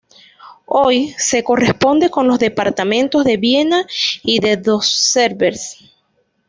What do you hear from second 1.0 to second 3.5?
se corresponde con los "departamentos" de